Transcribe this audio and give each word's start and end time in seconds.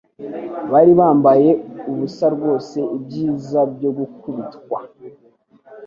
bari 0.71 0.91
bambaye 0.99 1.49
ubusa 1.91 2.25
rwose 2.35 2.77
ibyiza 2.97 3.59
byo 3.73 3.89
gukubitwa 3.97 4.77